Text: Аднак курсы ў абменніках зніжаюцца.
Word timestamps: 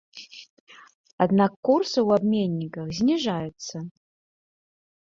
Аднак 1.27 1.51
курсы 1.69 1.93
ў 1.93 2.09
абменніках 2.17 2.87
зніжаюцца. 3.03 3.77